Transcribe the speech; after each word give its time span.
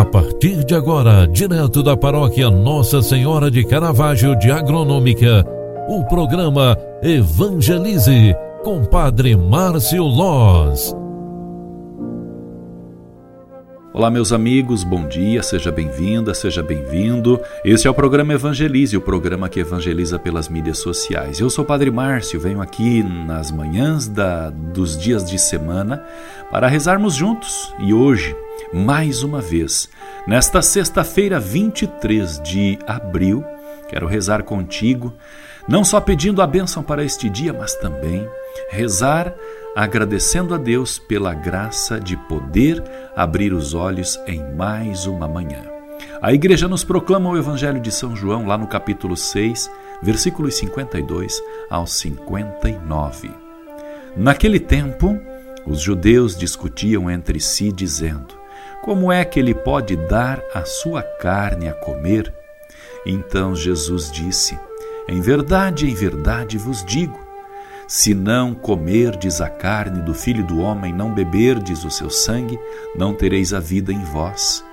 A 0.00 0.04
partir 0.06 0.64
de 0.64 0.74
agora, 0.74 1.26
direto 1.26 1.82
da 1.82 1.94
paróquia 1.94 2.48
Nossa 2.50 3.02
Senhora 3.02 3.50
de 3.50 3.62
Caravaggio 3.62 4.34
de 4.34 4.50
Agronômica, 4.50 5.44
o 5.90 6.02
programa 6.06 6.74
Evangelize 7.02 8.34
com 8.64 8.82
Padre 8.82 9.36
Márcio 9.36 10.02
Loz. 10.02 10.96
Olá, 13.92 14.10
meus 14.10 14.32
amigos, 14.32 14.84
bom 14.84 15.06
dia, 15.06 15.42
seja 15.42 15.70
bem-vinda, 15.70 16.32
seja 16.32 16.62
bem-vindo. 16.62 17.38
Este 17.62 17.86
é 17.86 17.90
o 17.90 17.94
programa 17.94 18.32
Evangelize, 18.32 18.96
o 18.96 19.00
programa 19.02 19.50
que 19.50 19.60
evangeliza 19.60 20.18
pelas 20.18 20.48
mídias 20.48 20.78
sociais. 20.78 21.40
Eu 21.40 21.50
sou 21.50 21.64
o 21.64 21.66
Padre 21.66 21.90
Márcio, 21.90 22.40
venho 22.40 22.62
aqui 22.62 23.02
nas 23.02 23.50
manhãs 23.50 24.08
da, 24.08 24.48
dos 24.48 24.96
dias 24.96 25.28
de 25.28 25.38
semana 25.38 26.02
para 26.50 26.68
rezarmos 26.68 27.14
juntos 27.14 27.74
e 27.80 27.92
hoje, 27.92 28.34
mais 28.72 29.22
uma 29.22 29.40
vez, 29.40 29.88
nesta 30.26 30.62
sexta-feira, 30.62 31.40
23 31.40 32.40
de 32.40 32.78
abril, 32.86 33.44
quero 33.88 34.06
rezar 34.06 34.44
contigo, 34.44 35.12
não 35.68 35.84
só 35.84 36.00
pedindo 36.00 36.40
a 36.40 36.46
bênção 36.46 36.82
para 36.82 37.04
este 37.04 37.28
dia, 37.28 37.52
mas 37.52 37.74
também 37.74 38.28
rezar 38.70 39.34
agradecendo 39.74 40.54
a 40.54 40.58
Deus 40.58 40.98
pela 40.98 41.34
graça 41.34 42.00
de 42.00 42.16
poder 42.16 42.82
abrir 43.14 43.52
os 43.52 43.74
olhos 43.74 44.18
em 44.26 44.42
mais 44.54 45.06
uma 45.06 45.28
manhã. 45.28 45.62
A 46.22 46.32
igreja 46.32 46.68
nos 46.68 46.84
proclama 46.84 47.30
o 47.30 47.36
Evangelho 47.36 47.80
de 47.80 47.90
São 47.90 48.14
João, 48.16 48.46
lá 48.46 48.56
no 48.56 48.66
capítulo 48.66 49.16
6, 49.16 49.70
versículos 50.02 50.56
52 50.56 51.42
ao 51.68 51.86
59. 51.86 53.30
Naquele 54.16 54.58
tempo, 54.58 55.18
os 55.66 55.80
judeus 55.80 56.36
discutiam 56.36 57.10
entre 57.10 57.38
si, 57.38 57.70
dizendo: 57.70 58.39
Como 58.82 59.12
é 59.12 59.24
que 59.24 59.38
ele 59.38 59.54
pode 59.54 59.96
dar 59.96 60.42
a 60.54 60.64
sua 60.64 61.02
carne 61.02 61.68
a 61.68 61.72
comer? 61.72 62.32
Então 63.04 63.54
Jesus 63.54 64.10
disse: 64.10 64.58
Em 65.08 65.20
verdade, 65.20 65.88
em 65.88 65.94
verdade 65.94 66.56
vos 66.58 66.84
digo 66.84 67.30
se 67.90 68.14
não 68.14 68.54
comerdes 68.54 69.40
a 69.40 69.48
carne 69.48 70.00
do 70.00 70.14
Filho 70.14 70.46
do 70.46 70.60
Homem, 70.60 70.92
não 70.92 71.12
beberdes 71.12 71.82
o 71.82 71.90
seu 71.90 72.08
sangue, 72.08 72.56
não 72.94 73.12
tereis 73.12 73.52
a 73.52 73.58
vida 73.58 73.92
em 73.92 74.04
vós. 74.04 74.64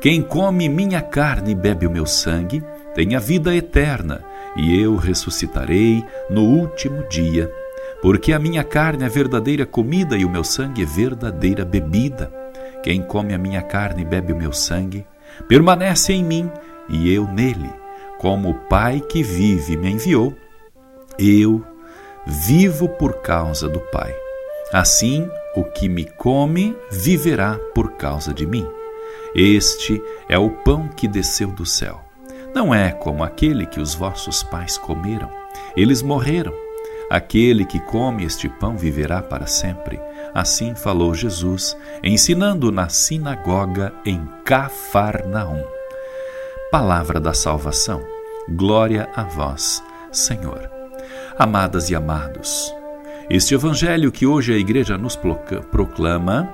Quem 0.00 0.20
come 0.20 0.68
minha 0.68 1.00
carne 1.00 1.52
e 1.52 1.54
bebe 1.54 1.86
o 1.86 1.90
meu 1.90 2.04
sangue, 2.04 2.60
tem 2.96 3.14
a 3.14 3.20
vida 3.20 3.54
eterna, 3.54 4.24
e 4.56 4.76
eu 4.76 4.96
ressuscitarei 4.96 6.04
no 6.28 6.42
último 6.42 7.04
dia. 7.08 7.48
Porque 8.02 8.32
a 8.32 8.40
minha 8.40 8.64
carne 8.64 9.04
é 9.04 9.08
verdadeira 9.08 9.64
comida 9.64 10.16
e 10.16 10.24
o 10.24 10.28
meu 10.28 10.42
sangue 10.42 10.82
é 10.82 10.84
verdadeira 10.84 11.64
bebida. 11.64 12.28
Quem 12.88 13.02
come 13.02 13.34
a 13.34 13.38
minha 13.38 13.60
carne 13.60 14.00
e 14.00 14.04
bebe 14.06 14.32
o 14.32 14.36
meu 14.36 14.50
sangue, 14.50 15.06
permanece 15.46 16.10
em 16.14 16.24
mim 16.24 16.50
e 16.88 17.12
eu 17.12 17.28
nele. 17.28 17.70
Como 18.16 18.48
o 18.48 18.54
Pai 18.54 18.98
que 18.98 19.22
vive 19.22 19.76
me 19.76 19.90
enviou, 19.90 20.34
eu 21.18 21.62
vivo 22.26 22.88
por 22.88 23.20
causa 23.20 23.68
do 23.68 23.78
Pai. 23.78 24.16
Assim, 24.72 25.28
o 25.54 25.64
que 25.64 25.86
me 25.86 26.06
come 26.06 26.74
viverá 26.90 27.58
por 27.74 27.92
causa 27.92 28.32
de 28.32 28.46
mim. 28.46 28.66
Este 29.34 30.02
é 30.26 30.38
o 30.38 30.48
pão 30.48 30.88
que 30.88 31.06
desceu 31.06 31.48
do 31.48 31.66
céu. 31.66 32.00
Não 32.54 32.74
é 32.74 32.90
como 32.90 33.22
aquele 33.22 33.66
que 33.66 33.80
os 33.80 33.94
vossos 33.94 34.42
pais 34.42 34.78
comeram. 34.78 35.30
Eles 35.76 36.00
morreram. 36.00 36.54
Aquele 37.10 37.64
que 37.64 37.80
come 37.80 38.24
este 38.24 38.48
pão 38.48 38.76
viverá 38.76 39.22
para 39.22 39.46
sempre. 39.46 39.98
Assim 40.34 40.74
falou 40.74 41.14
Jesus, 41.14 41.76
ensinando 42.02 42.70
na 42.70 42.88
sinagoga 42.88 43.92
em 44.04 44.28
Cafarnaum. 44.44 45.64
Palavra 46.70 47.18
da 47.18 47.32
salvação. 47.32 48.04
Glória 48.48 49.08
a 49.16 49.22
vós, 49.22 49.82
Senhor. 50.12 50.70
Amadas 51.38 51.88
e 51.88 51.94
amados, 51.94 52.74
este 53.30 53.54
Evangelho 53.54 54.10
que 54.10 54.26
hoje 54.26 54.52
a 54.52 54.58
Igreja 54.58 54.98
nos 54.98 55.16
proclama 55.16 56.48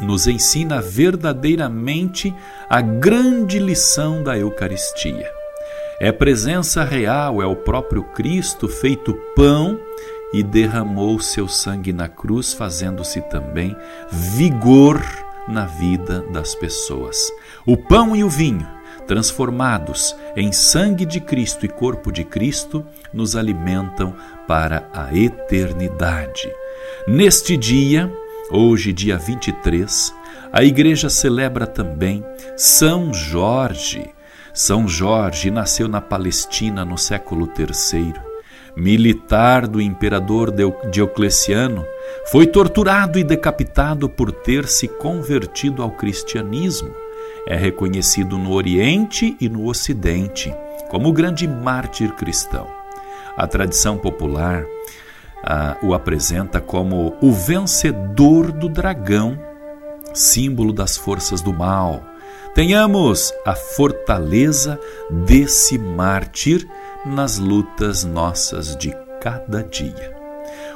nos 0.00 0.26
ensina 0.26 0.80
verdadeiramente 0.80 2.34
a 2.68 2.80
grande 2.80 3.58
lição 3.58 4.22
da 4.22 4.36
Eucaristia. 4.36 5.41
É 6.00 6.10
presença 6.10 6.84
real, 6.84 7.40
é 7.40 7.46
o 7.46 7.56
próprio 7.56 8.02
Cristo 8.02 8.68
feito 8.68 9.14
pão 9.36 9.78
e 10.32 10.42
derramou 10.42 11.20
seu 11.20 11.46
sangue 11.46 11.92
na 11.92 12.08
cruz, 12.08 12.52
fazendo-se 12.52 13.20
também 13.22 13.76
vigor 14.10 15.00
na 15.46 15.66
vida 15.66 16.20
das 16.32 16.54
pessoas. 16.54 17.30
O 17.66 17.76
pão 17.76 18.16
e 18.16 18.24
o 18.24 18.28
vinho 18.28 18.66
transformados 19.06 20.16
em 20.36 20.52
sangue 20.52 21.04
de 21.04 21.20
Cristo 21.20 21.66
e 21.66 21.68
corpo 21.68 22.10
de 22.10 22.24
Cristo, 22.24 22.84
nos 23.12 23.36
alimentam 23.36 24.14
para 24.46 24.88
a 24.92 25.14
eternidade. 25.14 26.50
Neste 27.06 27.56
dia, 27.56 28.12
hoje, 28.50 28.92
dia 28.92 29.18
23, 29.18 30.14
a 30.52 30.62
igreja 30.62 31.08
celebra 31.10 31.66
também 31.66 32.24
São 32.56 33.12
Jorge. 33.12 34.10
São 34.54 34.86
Jorge 34.86 35.50
nasceu 35.50 35.88
na 35.88 36.00
Palestina 36.00 36.84
no 36.84 36.98
século 36.98 37.48
III. 37.58 38.14
Militar 38.74 39.66
do 39.66 39.80
imperador 39.80 40.52
Diocleciano, 40.90 41.84
foi 42.30 42.46
torturado 42.46 43.18
e 43.18 43.24
decapitado 43.24 44.08
por 44.08 44.32
ter 44.32 44.66
se 44.66 44.88
convertido 44.88 45.82
ao 45.82 45.90
cristianismo 45.90 46.90
é 47.46 47.56
reconhecido 47.56 48.38
no 48.38 48.52
Oriente 48.52 49.36
e 49.40 49.48
no 49.48 49.66
Ocidente 49.66 50.54
como 50.88 51.12
grande 51.12 51.48
mártir 51.48 52.12
cristão. 52.12 52.66
A 53.36 53.46
tradição 53.46 53.96
popular 53.96 54.64
ah, 55.42 55.76
o 55.82 55.94
apresenta 55.94 56.60
como 56.60 57.16
o 57.20 57.32
vencedor 57.32 58.52
do 58.52 58.68
dragão, 58.68 59.38
símbolo 60.14 60.72
das 60.72 60.96
forças 60.96 61.40
do 61.40 61.52
mal. 61.52 62.02
Tenhamos 62.54 63.32
a 63.46 63.54
fortaleza 63.54 64.78
desse 65.10 65.78
mártir 65.78 66.68
nas 67.06 67.38
lutas 67.38 68.04
nossas 68.04 68.76
de 68.76 68.94
cada 69.22 69.62
dia. 69.62 70.14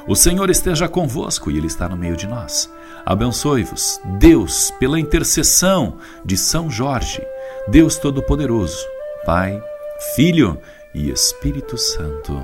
O 0.07 0.15
Senhor 0.15 0.49
esteja 0.49 0.87
convosco 0.87 1.51
e 1.51 1.57
Ele 1.57 1.67
está 1.67 1.87
no 1.87 1.95
meio 1.95 2.15
de 2.15 2.25
nós. 2.25 2.67
Abençoe-vos, 3.05 4.01
Deus, 4.17 4.71
pela 4.79 4.99
intercessão 4.99 5.97
de 6.25 6.35
São 6.35 6.67
Jorge, 6.67 7.21
Deus 7.67 7.97
Todo-Poderoso, 7.97 8.83
Pai, 9.23 9.61
Filho 10.15 10.59
e 10.95 11.11
Espírito 11.11 11.77
Santo. 11.77 12.41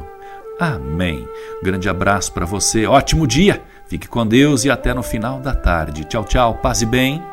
Amém. 0.59 1.27
Grande 1.63 1.89
abraço 1.89 2.31
para 2.31 2.45
você, 2.45 2.85
ótimo 2.85 3.25
dia, 3.25 3.63
fique 3.87 4.07
com 4.07 4.27
Deus 4.27 4.63
e 4.63 4.69
até 4.69 4.93
no 4.93 5.01
final 5.01 5.39
da 5.39 5.55
tarde. 5.55 6.05
Tchau, 6.05 6.23
tchau, 6.23 6.55
paz 6.61 6.83
e 6.83 6.85
bem. 6.85 7.32